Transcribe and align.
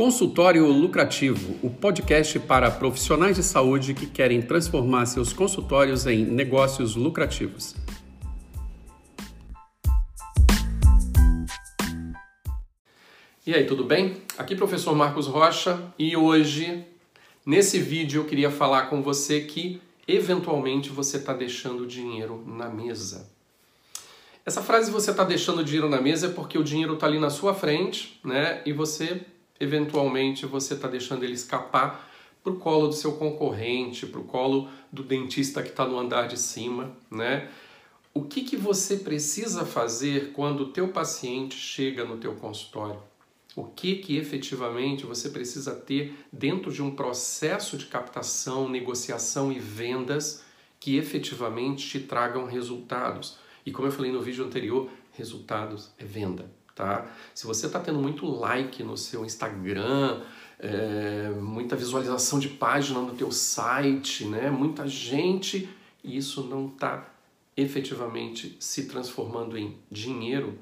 Consultório 0.00 0.66
Lucrativo, 0.66 1.58
o 1.62 1.68
podcast 1.68 2.38
para 2.38 2.70
profissionais 2.70 3.36
de 3.36 3.42
saúde 3.42 3.92
que 3.92 4.06
querem 4.06 4.40
transformar 4.40 5.04
seus 5.04 5.34
consultórios 5.34 6.06
em 6.06 6.24
negócios 6.24 6.96
lucrativos. 6.96 7.76
E 13.46 13.52
aí, 13.52 13.66
tudo 13.66 13.84
bem? 13.84 14.22
Aqui 14.38 14.56
professor 14.56 14.96
Marcos 14.96 15.26
Rocha 15.26 15.78
e 15.98 16.16
hoje, 16.16 16.82
nesse 17.44 17.78
vídeo, 17.78 18.22
eu 18.22 18.24
queria 18.24 18.50
falar 18.50 18.86
com 18.86 19.02
você 19.02 19.42
que 19.42 19.82
eventualmente 20.08 20.88
você 20.88 21.18
está 21.18 21.34
deixando 21.34 21.86
dinheiro 21.86 22.42
na 22.46 22.70
mesa. 22.70 23.30
Essa 24.46 24.62
frase 24.62 24.90
você 24.90 25.10
está 25.10 25.24
deixando 25.24 25.62
dinheiro 25.62 25.90
na 25.90 26.00
mesa 26.00 26.28
é 26.28 26.30
porque 26.30 26.56
o 26.56 26.64
dinheiro 26.64 26.94
está 26.94 27.06
ali 27.06 27.18
na 27.18 27.28
sua 27.28 27.52
frente, 27.52 28.18
né? 28.24 28.62
E 28.64 28.72
você 28.72 29.26
eventualmente 29.60 30.46
você 30.46 30.74
está 30.74 30.88
deixando 30.88 31.22
ele 31.22 31.34
escapar 31.34 32.10
para 32.42 32.52
o 32.52 32.56
colo 32.56 32.88
do 32.88 32.94
seu 32.94 33.12
concorrente, 33.12 34.06
para 34.06 34.20
o 34.20 34.24
colo 34.24 34.68
do 34.90 35.02
dentista 35.02 35.62
que 35.62 35.68
está 35.68 35.86
no 35.86 35.98
andar 35.98 36.26
de 36.26 36.38
cima, 36.38 36.96
né? 37.10 37.50
O 38.12 38.22
que, 38.22 38.42
que 38.42 38.56
você 38.56 38.96
precisa 38.96 39.64
fazer 39.64 40.32
quando 40.32 40.62
o 40.62 40.72
teu 40.72 40.88
paciente 40.88 41.54
chega 41.54 42.04
no 42.04 42.16
teu 42.16 42.34
consultório? 42.34 43.00
O 43.54 43.64
que 43.64 43.96
que 43.96 44.16
efetivamente 44.16 45.04
você 45.04 45.28
precisa 45.28 45.74
ter 45.74 46.16
dentro 46.32 46.72
de 46.72 46.82
um 46.82 46.90
processo 46.94 47.76
de 47.76 47.86
captação, 47.86 48.68
negociação 48.68 49.52
e 49.52 49.58
vendas 49.58 50.42
que 50.80 50.96
efetivamente 50.96 51.86
te 51.88 52.00
tragam 52.00 52.46
resultados? 52.46 53.38
E 53.66 53.70
como 53.70 53.86
eu 53.86 53.92
falei 53.92 54.10
no 54.10 54.22
vídeo 54.22 54.44
anterior, 54.44 54.88
resultados 55.12 55.90
é 55.98 56.04
venda 56.04 56.59
tá? 56.80 57.06
Se 57.34 57.46
você 57.46 57.66
está 57.66 57.78
tendo 57.78 57.98
muito 57.98 58.24
like 58.24 58.82
no 58.82 58.96
seu 58.96 59.22
Instagram, 59.22 60.22
é, 60.58 61.28
muita 61.38 61.76
visualização 61.76 62.38
de 62.38 62.48
página 62.48 63.00
no 63.00 63.12
teu 63.12 63.30
site, 63.30 64.24
né? 64.24 64.50
Muita 64.50 64.88
gente, 64.88 65.68
e 66.02 66.16
isso 66.16 66.42
não 66.44 66.68
está 66.68 67.06
efetivamente 67.54 68.56
se 68.58 68.86
transformando 68.86 69.58
em 69.58 69.76
dinheiro, 69.90 70.58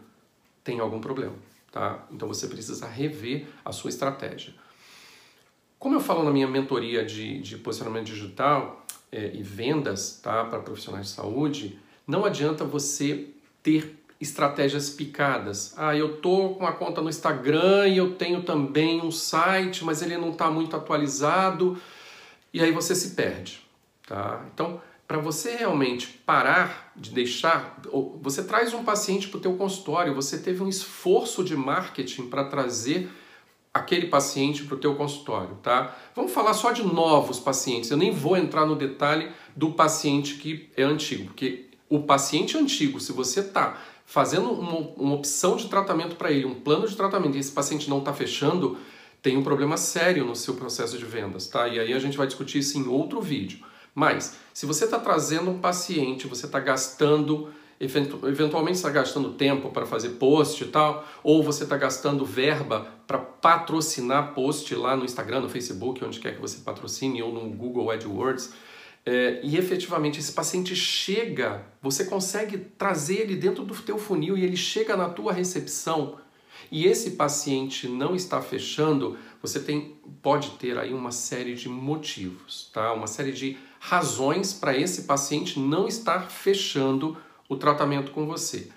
tem 0.65 0.81
algum 0.81 1.01
problema, 1.01 1.37
tá? 1.71 2.05
Então 2.11 2.27
você 2.27 2.49
precisa 2.49 2.89
rever 2.89 3.47
a 3.65 3.71
sua 3.71 3.89
estratégia. 3.89 4.53
Como 5.79 5.95
eu 5.95 6.01
falo 6.01 6.25
na 6.25 6.33
minha 6.33 6.49
mentoria 6.49 7.05
de, 7.05 7.41
de 7.41 7.57
posicionamento 7.59 8.07
digital 8.07 8.85
é, 9.13 9.31
e 9.33 9.43
vendas, 9.45 10.19
tá, 10.21 10.45
para 10.45 10.59
profissionais 10.59 11.07
de 11.07 11.13
saúde, 11.13 11.79
não 12.05 12.25
adianta 12.25 12.65
você 12.65 13.29
ter 13.63 13.97
estratégias 14.21 14.91
picadas. 14.91 15.75
Ah, 15.77 15.97
eu 15.97 16.17
tô 16.17 16.51
com 16.51 16.61
uma 16.61 16.73
conta 16.73 17.01
no 17.01 17.09
Instagram 17.09 17.89
e 17.89 17.99
eu 17.99 18.15
tenho 18.15 18.43
também 18.43 19.01
um 19.01 19.11
site, 19.11 19.85
mas 19.85 20.03
ele 20.03 20.17
não 20.17 20.31
está 20.31 20.51
muito 20.51 20.75
atualizado 20.75 21.81
e 22.53 22.61
aí 22.61 22.73
você 22.73 22.95
se 22.95 23.11
perde, 23.11 23.61
tá? 24.07 24.45
Então, 24.53 24.81
para 25.07 25.19
você 25.19 25.57
realmente 25.57 26.09
parar 26.27 26.93
de 26.97 27.11
deixar, 27.11 27.81
você 28.21 28.43
traz 28.43 28.75
um 28.75 28.85
paciente 28.85 29.29
para 29.29 29.39
o 29.39 29.41
teu 29.41 29.57
consultório, 29.57 30.15
você 30.15 30.39
teve 30.39 30.63
um 30.63 30.69
esforço 30.69 31.45
de 31.45 31.57
marketing 31.57 32.27
para 32.29 32.45
trazer 32.45 33.09
aquele 33.73 34.09
paciente 34.09 34.65
para 34.65 34.75
o 34.75 34.79
teu 34.79 34.97
consultório, 34.97 35.57
tá? 35.63 35.97
Vamos 36.15 36.33
falar 36.33 36.53
só 36.53 36.73
de 36.73 36.83
novos 36.83 37.39
pacientes. 37.39 37.91
Eu 37.91 37.97
nem 37.97 38.11
vou 38.11 38.37
entrar 38.37 38.67
no 38.67 38.75
detalhe 38.75 39.31
do 39.55 39.73
paciente 39.73 40.35
que 40.35 40.69
é 40.77 40.83
antigo, 40.83 41.27
porque 41.27 41.67
o 41.89 42.01
paciente 42.01 42.59
antigo, 42.59 43.01
se 43.01 43.13
você 43.13 43.41
está 43.41 43.81
fazendo 44.09 44.51
uma, 44.51 44.79
uma 44.97 45.15
opção 45.17 45.55
de 45.57 45.69
tratamento 45.69 46.17
para 46.17 46.33
ele, 46.33 46.47
um 46.47 46.55
plano 46.55 46.89
de 46.89 46.97
tratamento, 46.97 47.37
e 47.37 47.41
esse 47.41 47.53
paciente 47.53 47.91
não 47.91 47.99
está 47.99 48.11
fechando, 48.11 48.79
tem 49.21 49.37
um 49.37 49.43
problema 49.43 49.77
sério 49.77 50.25
no 50.25 50.35
seu 50.35 50.55
processo 50.55 50.97
de 50.97 51.05
vendas, 51.05 51.47
tá? 51.47 51.69
E 51.69 51.79
aí 51.79 51.93
a 51.93 51.99
gente 51.99 52.17
vai 52.17 52.27
discutir 52.27 52.61
isso 52.61 52.79
em 52.79 52.89
outro 52.89 53.21
vídeo. 53.21 53.59
Mas, 53.95 54.39
se 54.55 54.65
você 54.65 54.87
está 54.87 54.99
trazendo 54.99 55.51
um 55.51 55.59
paciente, 55.59 56.27
você 56.27 56.47
está 56.47 56.59
gastando, 56.59 57.53
eventualmente 57.79 58.79
está 58.79 58.89
gastando 58.89 59.35
tempo 59.35 59.69
para 59.69 59.85
fazer 59.85 60.11
post 60.11 60.65
e 60.65 60.69
tal, 60.69 61.07
ou 61.23 61.43
você 61.43 61.65
está 61.65 61.77
gastando 61.77 62.25
verba 62.25 62.89
para 63.07 63.19
patrocinar 63.19 64.33
post 64.33 64.75
lá 64.75 64.97
no 64.97 65.05
Instagram, 65.05 65.41
no 65.41 65.51
Facebook, 65.51 66.03
onde 66.03 66.19
quer 66.19 66.35
que 66.35 66.41
você 66.41 66.61
patrocine, 66.61 67.23
ou 67.23 67.31
no 67.31 67.51
Google 67.51 67.91
AdWords, 67.91 68.55
é, 69.05 69.41
e 69.43 69.57
efetivamente 69.57 70.19
esse 70.19 70.33
paciente 70.33 70.77
chega, 70.77 71.65
você 71.81 72.05
consegue 72.05 72.59
trazer 72.59 73.21
ele 73.21 73.37
dentro 73.37 73.65
do 73.65 73.75
teu 73.75 73.99
funil 73.99 74.37
e 74.37 74.45
ele 74.45 74.57
chega 74.57 74.97
na 74.97 75.09
tua 75.09 75.33
recepção 75.33 76.19
e 76.71 76.87
esse 76.87 77.13
paciente 77.13 77.89
não 77.89 78.15
está 78.15 78.43
fechando, 78.43 79.17
você 79.41 79.61
tem, 79.61 79.97
pode 80.21 80.51
ter 80.53 80.77
aí 80.77 80.93
uma 80.93 81.13
série 81.13 81.55
de 81.55 81.69
motivos, 81.69 82.71
tá? 82.73 82.93
Uma 82.93 83.07
série 83.07 83.33
de 83.33 83.57
razões 83.81 84.53
para 84.53 84.77
esse 84.77 85.03
paciente 85.03 85.59
não 85.59 85.87
estar 85.87 86.31
fechando 86.31 87.17
o 87.49 87.57
tratamento 87.57 88.13
com 88.13 88.27
você. 88.27 88.69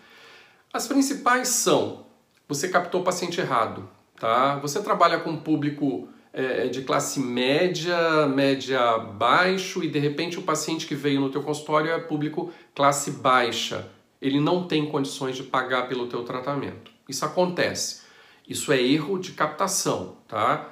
As 0.71 0.87
principais 0.87 1.49
são: 1.49 2.05
você 2.47 2.69
captou 2.69 3.01
o 3.01 3.03
paciente 3.03 3.41
errado, 3.41 3.89
tá? 4.15 4.57
Você 4.59 4.81
trabalha 4.81 5.19
com 5.19 5.35
público 5.35 6.07
é, 6.33 6.65
é, 6.65 6.67
de 6.67 6.81
classe 6.83 7.19
média, 7.19 8.25
média 8.27 8.97
baixo 8.97 9.83
e 9.83 9.89
de 9.89 9.99
repente 9.99 10.39
o 10.39 10.43
paciente 10.43 10.87
que 10.87 10.95
veio 10.95 11.19
no 11.19 11.29
teu 11.29 11.43
consultório 11.43 11.91
é 11.91 11.99
público 11.99 12.51
classe 12.73 13.11
baixa. 13.11 13.89
Ele 14.21 14.39
não 14.39 14.65
tem 14.65 14.85
condições 14.85 15.35
de 15.35 15.43
pagar 15.43 15.89
pelo 15.89 16.07
teu 16.07 16.23
tratamento. 16.23 16.91
Isso 17.09 17.25
acontece. 17.25 18.01
Isso 18.47 18.71
é 18.71 18.81
erro 18.81 19.17
de 19.17 19.33
captação, 19.33 20.17
tá? 20.27 20.71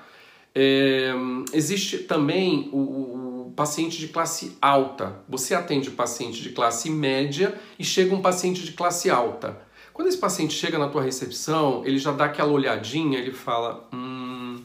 É, 0.56 1.12
existe 1.54 2.00
também 2.00 2.70
o, 2.72 2.78
o, 2.78 3.54
paciente 3.56 3.98
de 3.98 4.08
classe 4.08 4.58
alta. 4.62 5.22
Você 5.28 5.54
atende 5.54 5.92
paciente 5.92 6.42
de 6.42 6.52
classe 6.52 6.90
média 6.90 7.60
e 7.78 7.84
chega 7.84 8.16
um 8.16 8.22
paciente 8.22 8.64
de 8.64 8.72
classe 8.72 9.10
alta. 9.10 9.62
Quando 9.92 10.08
esse 10.08 10.18
paciente 10.18 10.54
chega 10.54 10.80
na 10.80 10.88
tua 10.88 11.02
recepção, 11.02 11.84
ele 11.86 11.98
já 11.98 12.14
dá 12.14 12.26
aquela 12.26 12.54
olhadinha, 12.54 13.20
ele 13.20 13.34
fala: 13.34 13.90
hum, 13.94 14.64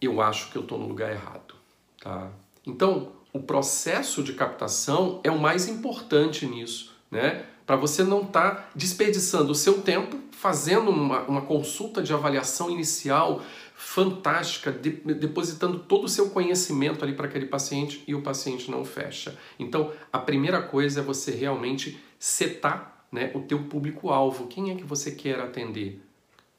eu 0.00 0.20
acho 0.20 0.50
que 0.50 0.56
eu 0.56 0.62
estou 0.62 0.78
no 0.78 0.86
lugar 0.86 1.10
errado. 1.10 1.54
Tá? 2.00 2.30
Então, 2.66 3.12
o 3.32 3.40
processo 3.40 4.22
de 4.22 4.32
captação 4.32 5.20
é 5.22 5.30
o 5.30 5.38
mais 5.38 5.68
importante 5.68 6.46
nisso, 6.46 6.96
né? 7.10 7.44
Para 7.66 7.76
você 7.76 8.02
não 8.02 8.22
estar 8.22 8.50
tá 8.50 8.68
desperdiçando 8.74 9.52
o 9.52 9.54
seu 9.54 9.82
tempo 9.82 10.18
fazendo 10.32 10.90
uma, 10.90 11.20
uma 11.22 11.42
consulta 11.42 12.02
de 12.02 12.12
avaliação 12.12 12.70
inicial 12.70 13.42
fantástica, 13.74 14.72
de, 14.72 14.90
depositando 14.90 15.78
todo 15.78 16.04
o 16.04 16.08
seu 16.08 16.30
conhecimento 16.30 17.04
ali 17.04 17.14
para 17.14 17.26
aquele 17.26 17.46
paciente 17.46 18.02
e 18.06 18.14
o 18.14 18.22
paciente 18.22 18.70
não 18.70 18.84
fecha. 18.84 19.38
Então, 19.58 19.92
a 20.12 20.18
primeira 20.18 20.60
coisa 20.60 21.00
é 21.00 21.02
você 21.02 21.30
realmente 21.30 21.98
setar 22.18 23.04
né, 23.12 23.30
o 23.34 23.40
teu 23.40 23.64
público-alvo. 23.64 24.48
Quem 24.48 24.70
é 24.70 24.74
que 24.74 24.84
você 24.84 25.12
quer 25.12 25.38
atender? 25.40 26.02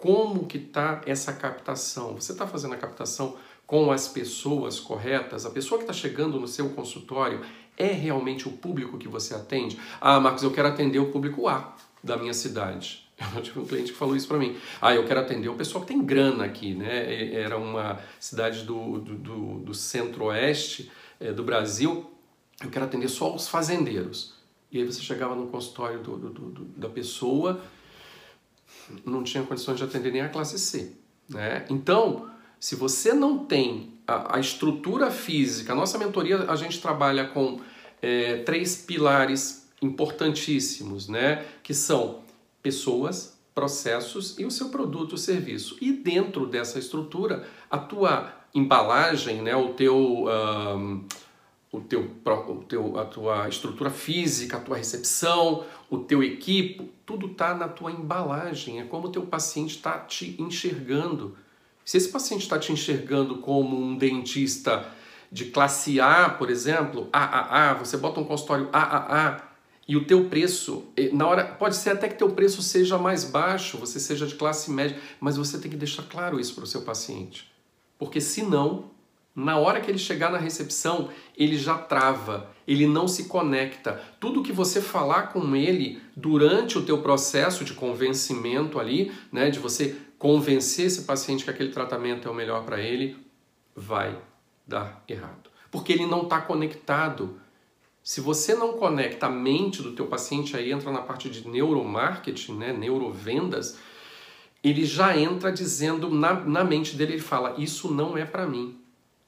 Como 0.01 0.47
que 0.47 0.57
está 0.57 0.99
essa 1.05 1.31
captação. 1.31 2.15
Você 2.15 2.31
está 2.31 2.47
fazendo 2.47 2.73
a 2.73 2.77
captação 2.77 3.37
com 3.67 3.91
as 3.91 4.07
pessoas 4.07 4.79
corretas? 4.79 5.45
A 5.45 5.51
pessoa 5.51 5.77
que 5.77 5.83
está 5.83 5.93
chegando 5.93 6.39
no 6.39 6.47
seu 6.47 6.69
consultório 6.71 7.41
é 7.77 7.85
realmente 7.85 8.47
o 8.47 8.51
público 8.51 8.97
que 8.97 9.07
você 9.07 9.35
atende? 9.35 9.79
Ah, 10.01 10.19
Marcos, 10.19 10.41
eu 10.41 10.51
quero 10.51 10.67
atender 10.67 10.97
o 10.97 11.11
público 11.11 11.47
A 11.47 11.75
da 12.03 12.17
minha 12.17 12.33
cidade. 12.33 13.07
Eu 13.35 13.41
tive 13.43 13.59
um 13.59 13.65
cliente 13.65 13.91
que 13.91 13.97
falou 13.97 14.15
isso 14.15 14.27
para 14.27 14.39
mim. 14.39 14.57
Ah, 14.81 14.95
eu 14.95 15.05
quero 15.05 15.19
atender 15.19 15.47
o 15.47 15.53
pessoal 15.53 15.83
que 15.83 15.93
tem 15.93 16.03
grana 16.03 16.43
aqui, 16.43 16.73
né? 16.73 17.31
Era 17.35 17.55
uma 17.55 17.99
cidade 18.19 18.63
do, 18.63 18.97
do, 18.97 19.13
do, 19.13 19.59
do 19.59 19.73
centro-oeste 19.75 20.91
é, 21.19 21.31
do 21.31 21.43
Brasil. 21.43 22.09
Eu 22.63 22.71
quero 22.71 22.85
atender 22.85 23.07
só 23.07 23.35
os 23.35 23.47
fazendeiros. 23.47 24.33
E 24.71 24.79
aí 24.79 24.83
você 24.83 25.01
chegava 25.01 25.35
no 25.35 25.45
consultório 25.47 25.99
do, 25.99 26.17
do, 26.17 26.29
do, 26.29 26.65
da 26.65 26.89
pessoa 26.89 27.61
não 29.05 29.23
tinha 29.23 29.43
condições 29.43 29.77
de 29.77 29.83
atender 29.83 30.11
nem 30.11 30.21
a 30.21 30.29
classe 30.29 30.59
C. 30.59 30.93
Né? 31.29 31.65
Então, 31.69 32.29
se 32.59 32.75
você 32.75 33.13
não 33.13 33.39
tem 33.45 33.93
a, 34.07 34.37
a 34.37 34.39
estrutura 34.39 35.09
física, 35.09 35.73
a 35.73 35.75
nossa 35.75 35.97
mentoria 35.97 36.45
a 36.49 36.55
gente 36.55 36.81
trabalha 36.81 37.25
com 37.27 37.59
é, 38.01 38.37
três 38.37 38.75
pilares 38.75 39.67
importantíssimos, 39.81 41.07
né? 41.07 41.45
que 41.63 41.73
são 41.73 42.19
pessoas, 42.61 43.37
processos 43.53 44.37
e 44.37 44.45
o 44.45 44.51
seu 44.51 44.69
produto 44.69 45.13
ou 45.13 45.17
serviço. 45.17 45.77
E 45.81 45.91
dentro 45.91 46.45
dessa 46.45 46.79
estrutura, 46.79 47.47
a 47.69 47.77
tua 47.77 48.33
embalagem, 48.53 49.41
né? 49.41 49.55
o 49.55 49.69
teu. 49.69 50.25
O 51.71 51.79
teu, 51.79 52.11
o 52.25 52.55
teu, 52.67 52.99
a 52.99 53.05
tua 53.05 53.47
estrutura 53.47 53.89
física, 53.89 54.57
a 54.57 54.59
tua 54.59 54.77
recepção, 54.77 55.65
o 55.89 55.99
teu 55.99 56.21
equipo, 56.21 56.89
tudo 57.05 57.27
está 57.27 57.55
na 57.55 57.67
tua 57.67 57.91
embalagem. 57.91 58.81
É 58.81 58.83
como 58.83 59.07
o 59.07 59.11
teu 59.11 59.23
paciente 59.23 59.77
está 59.77 59.97
te 59.99 60.35
enxergando. 60.41 61.37
Se 61.85 61.97
esse 61.97 62.09
paciente 62.09 62.41
está 62.41 62.59
te 62.59 62.73
enxergando 62.73 63.37
como 63.37 63.79
um 63.79 63.95
dentista 63.95 64.85
de 65.31 65.45
classe 65.45 66.01
A, 66.01 66.29
por 66.29 66.49
exemplo, 66.49 67.07
AAA, 67.13 67.75
você 67.75 67.95
bota 67.95 68.19
um 68.19 68.25
consultório 68.25 68.69
AAA, 68.73 69.49
e 69.87 69.95
o 69.95 70.05
teu 70.05 70.25
preço, 70.29 70.85
na 71.11 71.27
hora, 71.27 71.43
pode 71.45 71.75
ser 71.75 71.91
até 71.91 72.07
que 72.07 72.15
teu 72.15 72.29
preço 72.29 72.61
seja 72.61 72.97
mais 72.97 73.23
baixo, 73.23 73.77
você 73.77 73.99
seja 73.99 74.27
de 74.27 74.35
classe 74.35 74.69
média, 74.71 74.97
mas 75.19 75.37
você 75.37 75.57
tem 75.57 75.71
que 75.71 75.77
deixar 75.77 76.03
claro 76.03 76.39
isso 76.39 76.53
para 76.53 76.63
o 76.63 76.67
seu 76.67 76.81
paciente. 76.81 77.51
Porque 77.97 78.21
senão, 78.21 78.91
na 79.35 79.57
hora 79.57 79.79
que 79.79 79.89
ele 79.89 79.97
chegar 79.97 80.31
na 80.31 80.37
recepção, 80.37 81.09
ele 81.37 81.57
já 81.57 81.77
trava, 81.77 82.49
ele 82.67 82.85
não 82.85 83.07
se 83.07 83.25
conecta. 83.25 84.01
Tudo 84.19 84.43
que 84.43 84.51
você 84.51 84.81
falar 84.81 85.27
com 85.33 85.55
ele 85.55 86.01
durante 86.15 86.77
o 86.77 86.85
teu 86.85 87.01
processo 87.01 87.63
de 87.63 87.73
convencimento 87.73 88.79
ali, 88.79 89.11
né, 89.31 89.49
de 89.49 89.59
você 89.59 89.95
convencer 90.17 90.87
esse 90.87 91.03
paciente 91.03 91.43
que 91.43 91.49
aquele 91.49 91.71
tratamento 91.71 92.27
é 92.27 92.31
o 92.31 92.35
melhor 92.35 92.63
para 92.63 92.79
ele, 92.79 93.17
vai 93.75 94.17
dar 94.67 95.03
errado. 95.07 95.49
Porque 95.71 95.93
ele 95.93 96.05
não 96.05 96.23
está 96.23 96.41
conectado 96.41 97.39
se 98.03 98.19
você 98.19 98.55
não 98.55 98.73
conecta 98.73 99.27
a 99.27 99.29
mente 99.29 99.81
do 99.81 99.93
teu 99.93 100.07
paciente, 100.07 100.57
aí 100.57 100.71
entra 100.71 100.91
na 100.91 101.01
parte 101.01 101.29
de 101.29 101.47
neuromarketing, 101.47 102.57
né, 102.57 102.73
neurovendas, 102.73 103.77
ele 104.63 104.85
já 104.85 105.15
entra 105.17 105.51
dizendo 105.51 106.09
na, 106.09 106.33
na 106.33 106.63
mente 106.63 106.95
dele, 106.95 107.13
ele 107.13 107.21
fala, 107.21 107.55
isso 107.57 107.93
não 107.93 108.17
é 108.17 108.25
para 108.25 108.47
mim, 108.47 108.80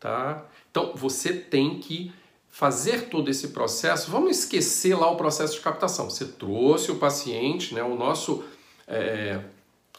tá? 0.03 0.45
Então, 0.69 0.93
você 0.95 1.33
tem 1.33 1.79
que 1.79 2.11
fazer 2.49 3.09
todo 3.09 3.31
esse 3.31 3.47
processo, 3.47 4.11
vamos 4.11 4.37
esquecer 4.37 4.95
lá 4.95 5.09
o 5.09 5.15
processo 5.15 5.55
de 5.55 5.61
captação. 5.61 6.09
Você 6.09 6.25
trouxe 6.25 6.91
o 6.91 6.95
paciente, 6.95 7.73
né, 7.73 7.81
o 7.81 7.95
nosso, 7.95 8.43
é, 8.87 9.39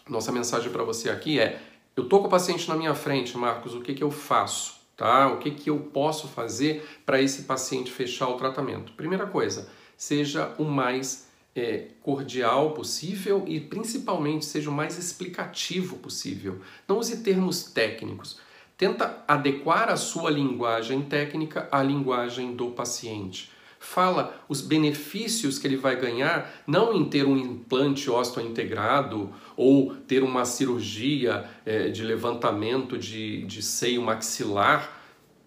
nossa 0.09 0.31
mensagem 0.31 0.71
para 0.71 0.85
você 0.85 1.11
aqui 1.11 1.41
é, 1.41 1.61
eu 1.97 2.09
tô 2.09 2.21
com 2.21 2.27
o 2.27 2.31
paciente 2.31 2.69
na 2.69 2.77
minha 2.77 2.95
frente, 2.95 3.37
Marcos, 3.37 3.75
o 3.75 3.81
que, 3.81 3.95
que 3.95 4.05
eu 4.05 4.11
faço? 4.11 4.85
tá? 4.97 5.29
O 5.33 5.39
que, 5.39 5.51
que 5.51 5.71
eu 5.71 5.79
posso 5.79 6.29
fazer 6.29 6.87
para 7.05 7.21
esse 7.21 7.43
paciente 7.43 7.91
fechar 7.91 8.29
o 8.29 8.37
tratamento? 8.37 8.93
Primeira 8.93 9.27
coisa, 9.27 9.69
seja 9.97 10.55
o 10.59 10.65
mais 10.65 11.29
é, 11.55 11.89
cordial 12.03 12.73
possível 12.73 13.45
e 13.47 13.61
principalmente 13.61 14.45
seja 14.45 14.71
o 14.71 14.73
mais 14.73 14.99
explicativo 14.99 15.97
possível. 15.99 16.61
Não 16.87 16.99
use 16.99 17.23
termos 17.23 17.65
técnicos. 17.65 18.39
Tenta 18.77 19.23
adequar 19.27 19.89
a 19.89 19.97
sua 19.97 20.31
linguagem 20.31 21.03
técnica 21.03 21.69
à 21.71 21.83
linguagem 21.83 22.55
do 22.55 22.71
paciente 22.71 23.55
fala 23.85 24.43
os 24.49 24.63
benefícios 24.63 25.59
que 25.59 25.67
ele 25.67 25.77
vai 25.77 25.95
ganhar, 25.95 26.51
não 26.67 26.95
em 26.95 27.05
ter 27.05 27.27
um 27.27 27.37
implante 27.37 28.11
ósseo 28.11 28.41
integrado 28.43 29.31
ou 29.57 29.95
ter 29.95 30.23
uma 30.23 30.45
cirurgia 30.45 31.49
é, 31.67 31.91
de 31.91 32.03
levantamento 32.03 32.97
de, 32.97 33.45
de 33.45 33.63
seio 33.63 34.03
maxilar. 34.03 35.03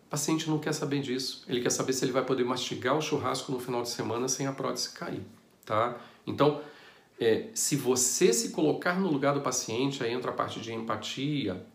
O 0.05 0.09
paciente 0.09 0.47
não 0.49 0.59
quer 0.59 0.73
saber 0.73 1.01
disso. 1.01 1.43
Ele 1.49 1.61
quer 1.61 1.71
saber 1.71 1.93
se 1.93 2.05
ele 2.05 2.11
vai 2.11 2.23
poder 2.23 2.45
mastigar 2.45 2.95
o 2.95 3.01
churrasco 3.01 3.51
no 3.51 3.59
final 3.59 3.81
de 3.81 3.89
semana 3.89 4.27
sem 4.27 4.45
a 4.45 4.53
prótese 4.53 4.91
cair, 4.91 5.23
tá? 5.65 5.97
Então, 6.25 6.61
é, 7.19 7.47
se 7.53 7.75
você 7.75 8.31
se 8.31 8.51
colocar 8.51 8.99
no 8.99 9.09
lugar 9.09 9.33
do 9.33 9.41
paciente, 9.41 10.03
aí 10.03 10.13
entra 10.13 10.29
a 10.29 10.33
parte 10.33 10.61
de 10.61 10.71
empatia. 10.71 11.65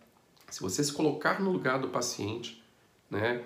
Se 0.53 0.61
você 0.61 0.85
se 0.85 0.93
colocar 0.93 1.41
no 1.41 1.51
lugar 1.51 1.79
do 1.79 1.89
paciente, 1.89 2.63
né, 3.11 3.43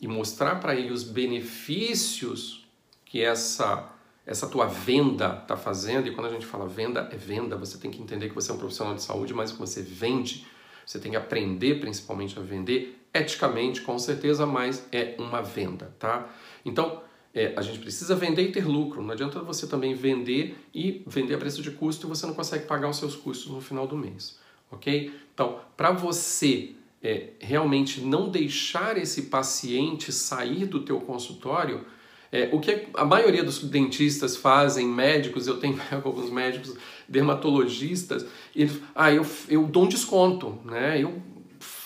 e 0.00 0.08
mostrar 0.08 0.56
para 0.56 0.74
ele 0.74 0.92
os 0.92 1.04
benefícios 1.04 2.66
que 3.04 3.22
essa 3.22 3.94
essa 4.26 4.46
tua 4.46 4.66
venda 4.66 5.38
está 5.40 5.56
fazendo, 5.56 6.06
e 6.06 6.10
quando 6.10 6.26
a 6.26 6.30
gente 6.30 6.44
fala 6.44 6.68
venda, 6.68 7.08
é 7.10 7.16
venda, 7.16 7.56
você 7.56 7.78
tem 7.78 7.90
que 7.90 8.02
entender 8.02 8.28
que 8.28 8.34
você 8.34 8.50
é 8.50 8.54
um 8.54 8.58
profissional 8.58 8.94
de 8.94 9.02
saúde, 9.02 9.32
mas 9.32 9.50
que 9.50 9.58
você 9.58 9.80
vende, 9.80 10.46
você 10.84 10.98
tem 10.98 11.12
que 11.12 11.16
aprender 11.16 11.80
principalmente 11.80 12.38
a 12.38 12.42
vender, 12.42 13.02
eticamente, 13.14 13.80
com 13.80 13.98
certeza, 13.98 14.44
mas 14.44 14.86
é 14.92 15.16
uma 15.18 15.40
venda, 15.40 15.94
tá? 15.98 16.28
Então, 16.62 17.00
é, 17.32 17.54
a 17.56 17.62
gente 17.62 17.78
precisa 17.78 18.14
vender 18.14 18.42
e 18.42 18.52
ter 18.52 18.66
lucro, 18.66 19.00
não 19.02 19.12
adianta 19.12 19.40
você 19.40 19.66
também 19.66 19.94
vender 19.94 20.58
e 20.74 21.02
vender 21.06 21.34
a 21.34 21.38
preço 21.38 21.62
de 21.62 21.70
custo 21.70 22.06
e 22.06 22.08
você 22.08 22.26
não 22.26 22.34
consegue 22.34 22.66
pagar 22.66 22.90
os 22.90 22.98
seus 22.98 23.16
custos 23.16 23.50
no 23.50 23.62
final 23.62 23.86
do 23.86 23.96
mês, 23.96 24.38
ok? 24.70 25.12
Então, 25.32 25.60
para 25.76 25.90
você 25.92 26.72
é, 27.02 27.30
realmente 27.38 28.00
não 28.00 28.28
deixar 28.28 28.96
esse 28.96 29.22
paciente 29.22 30.12
sair 30.12 30.66
do 30.66 30.80
teu 30.80 31.00
consultório, 31.00 31.84
é, 32.30 32.50
o 32.52 32.60
que 32.60 32.88
a 32.94 33.04
maioria 33.04 33.42
dos 33.42 33.58
dentistas 33.64 34.36
fazem, 34.36 34.86
médicos, 34.86 35.46
eu 35.46 35.58
tenho 35.58 35.80
alguns 36.04 36.30
médicos 36.30 36.74
dermatologistas, 37.08 38.26
eles, 38.54 38.80
ah, 38.94 39.12
eu, 39.12 39.24
eu 39.48 39.64
dou 39.64 39.84
um 39.84 39.88
desconto, 39.88 40.58
né? 40.64 41.02
Eu, 41.02 41.22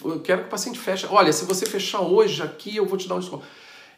eu 0.05 0.21
quero 0.21 0.43
que 0.43 0.47
o 0.49 0.51
paciente 0.51 0.79
feche. 0.79 1.07
Olha, 1.09 1.33
se 1.33 1.45
você 1.45 1.65
fechar 1.65 2.01
hoje 2.01 2.43
aqui, 2.43 2.77
eu 2.77 2.87
vou 2.87 2.99
te 2.99 3.09
dar 3.09 3.15
um 3.15 3.21
desconto. 3.21 3.45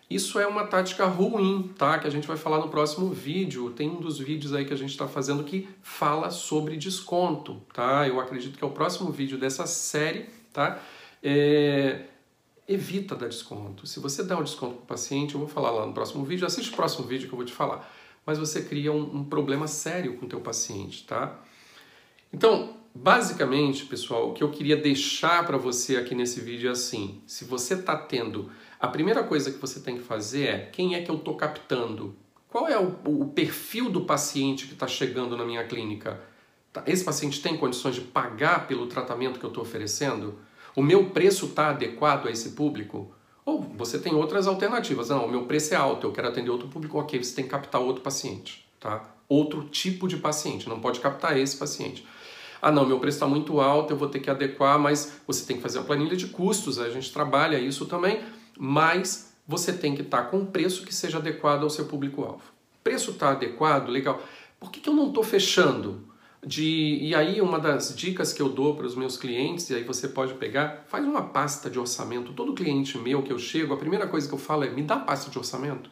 Isso 0.09 0.39
é 0.39 0.47
uma 0.47 0.67
tática 0.67 1.07
ruim, 1.07 1.73
tá? 1.79 1.99
Que 1.99 2.07
a 2.07 2.11
gente 2.11 2.29
vai 2.29 2.37
falar 2.37 2.59
no 2.59 2.69
próximo 2.69 3.11
vídeo. 3.11 3.71
Tem 3.71 3.89
um 3.89 4.01
dos 4.01 4.19
vídeos 4.19 4.53
aí 4.53 4.65
que 4.65 4.75
a 4.75 4.77
gente 4.77 4.91
está 4.91 5.09
fazendo 5.09 5.43
que 5.45 5.69
fala 5.83 6.31
sobre 6.31 6.77
desconto, 6.77 7.63
tá? 7.73 8.07
Eu 8.07 8.21
acredito 8.21 8.59
que 8.59 8.65
é 8.65 8.67
o 8.67 8.71
próximo 8.71 9.11
vídeo 9.11 9.39
dessa 9.39 9.67
série, 9.67 10.27
tá? 10.53 10.79
É, 11.23 12.03
evita 12.69 13.15
dar 13.15 13.29
desconto. 13.29 13.87
Se 13.87 13.99
você 13.99 14.23
dá 14.23 14.37
um 14.37 14.43
desconto 14.43 14.75
para 14.75 14.83
o 14.83 14.87
paciente, 14.87 15.35
eu 15.35 15.41
vou 15.41 15.49
falar 15.49 15.71
lá 15.71 15.87
no 15.87 15.93
próximo 15.93 16.25
vídeo, 16.25 16.47
assiste 16.47 16.71
o 16.71 16.77
próximo 16.77 17.07
vídeo 17.07 17.27
que 17.27 17.35
eu 17.35 17.39
vou 17.39 17.47
te 17.47 17.53
falar. 17.53 17.91
Mas 18.27 18.39
você 18.39 18.63
cria 18.63 18.93
um, 18.93 19.17
um 19.17 19.25
problema 19.25 19.67
sério 19.67 20.17
com 20.17 20.27
o 20.27 20.29
teu 20.29 20.41
paciente, 20.41 21.05
tá? 21.05 21.39
Então, 22.33 22.77
basicamente, 22.95 23.85
pessoal, 23.85 24.31
o 24.31 24.33
que 24.33 24.43
eu 24.43 24.51
queria 24.51 24.77
deixar 24.77 25.47
para 25.47 25.57
você 25.57 25.97
aqui 25.97 26.15
nesse 26.15 26.41
vídeo 26.41 26.69
é 26.69 26.73
assim: 26.73 27.23
se 27.27 27.45
você 27.45 27.75
está 27.75 27.97
tendo, 27.97 28.51
a 28.85 28.89
primeira 28.89 29.23
coisa 29.25 29.51
que 29.51 29.59
você 29.59 29.81
tem 29.81 29.97
que 29.97 30.03
fazer 30.03 30.45
é 30.47 30.59
quem 30.59 30.95
é 30.95 31.01
que 31.01 31.11
eu 31.11 31.17
estou 31.17 31.35
captando? 31.37 32.15
Qual 32.51 32.69
é 32.69 32.79
o, 32.79 32.99
o 33.07 33.29
perfil 33.29 33.89
do 33.89 34.03
paciente 34.03 34.67
que 34.67 34.75
está 34.75 34.87
chegando 34.87 35.37
na 35.39 35.45
minha 35.45 35.65
clínica? 35.65 36.21
Tá, 36.71 36.83
esse 36.87 37.03
paciente 37.03 37.41
tem 37.41 37.57
condições 37.57 37.95
de 37.95 38.03
pagar 38.03 38.69
pelo 38.69 38.87
tratamento 38.87 39.41
que 39.41 39.47
eu 39.47 39.49
estou 39.49 39.63
oferecendo? 39.63 40.39
O 40.77 40.83
meu 40.83 41.07
preço 41.07 41.47
está 41.47 41.71
adequado 41.71 42.29
a 42.29 42.31
esse 42.31 42.51
público? 42.51 43.11
Ou 43.47 43.63
você 43.63 43.99
tem 43.99 44.15
outras 44.15 44.47
alternativas. 44.47 45.09
Não, 45.09 45.25
o 45.25 45.31
meu 45.31 45.47
preço 45.47 45.73
é 45.73 45.77
alto, 45.79 46.07
eu 46.07 46.13
quero 46.13 46.29
atender 46.29 46.51
outro 46.51 46.69
público. 46.69 46.99
Ok, 46.99 47.23
você 47.23 47.35
tem 47.35 47.45
que 47.45 47.51
captar 47.51 47.81
outro 47.81 48.03
paciente, 48.03 48.69
tá? 48.79 49.03
Outro 49.27 49.65
tipo 49.65 50.07
de 50.07 50.19
paciente, 50.19 50.69
não 50.69 50.79
pode 50.79 51.01
captar 51.01 51.39
esse 51.39 51.57
paciente. 51.57 52.07
Ah, 52.61 52.71
não, 52.71 52.87
meu 52.87 53.01
preço 53.01 53.17
está 53.17 53.27
muito 53.27 53.61
alto, 53.61 53.95
eu 53.95 53.97
vou 53.97 54.09
ter 54.09 54.21
que 54.21 54.29
adequar, 54.29 54.79
mas 54.79 55.21
você 55.27 55.47
tem 55.47 55.57
que 55.57 55.63
fazer 55.63 55.79
uma 55.79 55.85
planilha 55.85 56.17
de 56.17 56.27
custos, 56.27 56.79
a 56.79 56.91
gente 56.91 57.11
trabalha 57.13 57.59
isso 57.59 57.87
também, 57.87 58.21
mas 58.59 59.35
você 59.47 59.73
tem 59.73 59.95
que 59.95 60.03
estar 60.03 60.25
com 60.25 60.39
um 60.39 60.47
preço 60.47 60.85
que 60.85 60.95
seja 60.95 61.19
adequado 61.19 61.63
ao 61.63 61.71
seu 61.71 61.87
público-alvo. 61.87 62.43
Preço 62.83 63.13
está 63.13 63.31
adequado, 63.31 63.89
legal. 63.89 64.23
Por 64.59 64.71
que, 64.71 64.81
que 64.81 64.89
eu 64.89 64.95
não 64.95 65.09
estou 65.09 65.23
fechando? 65.23 66.15
de 66.47 66.99
e 67.01 67.15
aí 67.15 67.41
uma 67.41 67.59
das 67.59 67.95
dicas 67.95 68.33
que 68.33 68.43
eu 68.43 68.49
dou 68.49 68.77
para 68.77 68.87
os 68.87 68.95
meus 68.95 69.17
clientes 69.17 69.71
e 69.71 69.75
aí 69.75 69.83
você 69.83 70.09
pode 70.09 70.35
pegar 70.35 70.85
faz 70.89 71.05
uma 71.05 71.23
pasta 71.23 71.71
de 71.71 71.79
orçamento. 71.79 72.33
Todo 72.33 72.53
cliente 72.53 72.99
meu 72.99 73.23
que 73.23 73.33
eu 73.33 73.39
chego 73.39 73.73
a 73.73 73.77
primeira 73.77 74.07
coisa 74.07 74.29
que 74.29 74.35
eu 74.35 74.39
falo 74.39 74.65
é 74.65 74.71
me 74.71 74.83
dá 74.83 74.97
pasta 74.97 75.31
de 75.31 75.39
orçamento. 75.39 75.91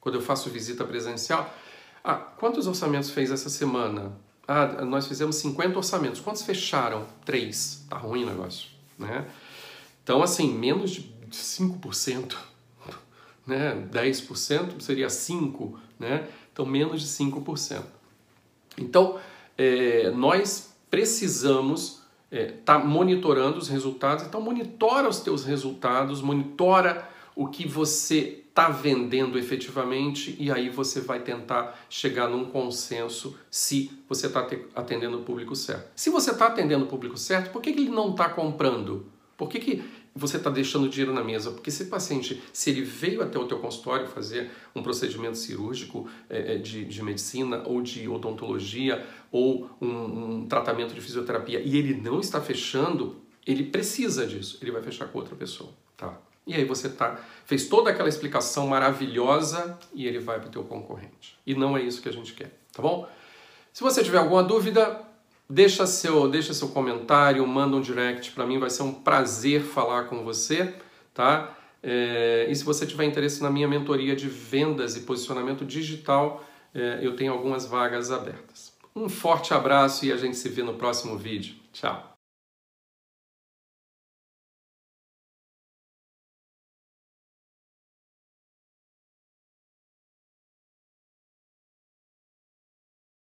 Quando 0.00 0.16
eu 0.16 0.20
faço 0.20 0.50
visita 0.50 0.84
presencial 0.84 1.52
ah 2.04 2.14
quantos 2.14 2.66
orçamentos 2.66 3.10
fez 3.10 3.30
essa 3.30 3.48
semana? 3.48 4.12
Ah 4.46 4.84
nós 4.84 5.06
fizemos 5.06 5.36
50 5.36 5.76
orçamentos. 5.76 6.20
Quantos 6.20 6.42
fecharam? 6.42 7.06
Três. 7.24 7.84
Tá 7.88 7.96
ruim 7.96 8.24
o 8.24 8.26
negócio 8.26 8.68
né? 8.98 9.26
Então 10.02 10.22
assim 10.22 10.52
menos 10.52 10.90
de 10.90 11.15
5% 11.42 12.36
né 13.46 13.86
10% 13.92 14.80
seria 14.80 15.08
5 15.08 15.78
né 15.98 16.28
então 16.52 16.66
menos 16.66 17.00
de 17.02 17.08
5% 17.08 17.82
então 18.78 19.18
é, 19.56 20.10
nós 20.10 20.74
precisamos 20.90 22.02
estar 22.30 22.36
é, 22.36 22.46
tá 22.64 22.78
monitorando 22.78 23.58
os 23.58 23.68
resultados. 23.68 24.24
Então, 24.24 24.40
monitora 24.40 25.08
os 25.08 25.20
teus 25.20 25.44
resultados, 25.44 26.20
monitora 26.20 27.08
o 27.34 27.48
que 27.48 27.66
você 27.66 28.42
está 28.48 28.70
vendendo 28.70 29.38
efetivamente 29.38 30.34
e 30.38 30.50
aí 30.50 30.70
você 30.70 31.02
vai 31.02 31.20
tentar 31.20 31.78
chegar 31.90 32.28
num 32.28 32.46
consenso 32.46 33.38
se 33.50 33.90
você 34.08 34.28
está 34.28 34.48
atendendo 34.74 35.18
o 35.18 35.22
público 35.22 35.54
certo. 35.54 35.90
Se 35.94 36.08
você 36.08 36.30
está 36.30 36.46
atendendo 36.46 36.86
o 36.86 36.88
público 36.88 37.18
certo, 37.18 37.52
por 37.52 37.60
que, 37.60 37.72
que 37.74 37.80
ele 37.80 37.90
não 37.90 38.12
está 38.12 38.30
comprando? 38.30 39.06
Por 39.36 39.50
que, 39.50 39.58
que 39.58 39.84
você 40.16 40.38
está 40.38 40.48
deixando 40.48 40.88
dinheiro 40.88 41.12
na 41.12 41.22
mesa? 41.22 41.50
Porque 41.50 41.70
se 41.70 41.82
o 41.82 41.86
paciente, 41.88 42.42
se 42.52 42.70
ele 42.70 42.82
veio 42.82 43.22
até 43.22 43.38
o 43.38 43.46
teu 43.46 43.58
consultório 43.58 44.06
fazer 44.08 44.50
um 44.74 44.82
procedimento 44.82 45.36
cirúrgico 45.36 46.08
é, 46.30 46.56
de, 46.56 46.84
de 46.86 47.02
medicina 47.02 47.62
ou 47.66 47.82
de 47.82 48.08
odontologia 48.08 49.06
ou 49.30 49.70
um, 49.80 49.88
um 49.88 50.46
tratamento 50.46 50.94
de 50.94 51.00
fisioterapia 51.00 51.60
e 51.60 51.76
ele 51.76 51.94
não 51.94 52.18
está 52.18 52.40
fechando, 52.40 53.16
ele 53.46 53.64
precisa 53.64 54.26
disso, 54.26 54.58
ele 54.62 54.70
vai 54.70 54.82
fechar 54.82 55.06
com 55.06 55.18
outra 55.18 55.36
pessoa, 55.36 55.70
tá? 55.96 56.18
E 56.46 56.54
aí 56.54 56.64
você 56.64 56.88
tá, 56.88 57.20
fez 57.44 57.68
toda 57.68 57.90
aquela 57.90 58.08
explicação 58.08 58.68
maravilhosa 58.68 59.78
e 59.92 60.06
ele 60.06 60.20
vai 60.20 60.38
para 60.38 60.48
o 60.48 60.50
teu 60.50 60.64
concorrente. 60.64 61.36
E 61.44 61.54
não 61.54 61.76
é 61.76 61.82
isso 61.82 62.00
que 62.00 62.08
a 62.08 62.12
gente 62.12 62.32
quer, 62.34 62.52
tá 62.72 62.80
bom? 62.80 63.08
Se 63.72 63.82
você 63.82 64.02
tiver 64.02 64.18
alguma 64.18 64.42
dúvida, 64.42 65.05
Deixa 65.48 65.86
seu, 65.86 66.28
deixa 66.28 66.52
seu 66.52 66.68
comentário, 66.68 67.46
manda 67.46 67.76
um 67.76 67.80
direct 67.80 68.32
para 68.32 68.44
mim, 68.44 68.58
vai 68.58 68.68
ser 68.68 68.82
um 68.82 68.92
prazer 68.92 69.62
falar 69.62 70.04
com 70.04 70.24
você, 70.24 70.74
tá? 71.14 71.56
É, 71.82 72.46
e 72.48 72.56
se 72.56 72.64
você 72.64 72.84
tiver 72.84 73.04
interesse 73.04 73.40
na 73.42 73.50
minha 73.50 73.68
mentoria 73.68 74.16
de 74.16 74.28
vendas 74.28 74.96
e 74.96 75.00
posicionamento 75.02 75.64
digital, 75.64 76.44
é, 76.74 76.98
eu 77.00 77.14
tenho 77.14 77.32
algumas 77.32 77.64
vagas 77.64 78.10
abertas. 78.10 78.72
Um 78.94 79.08
forte 79.08 79.54
abraço 79.54 80.04
e 80.04 80.12
a 80.12 80.16
gente 80.16 80.36
se 80.36 80.48
vê 80.48 80.62
no 80.62 80.74
próximo 80.74 81.16
vídeo. 81.16 81.54
Tchau! 81.72 82.15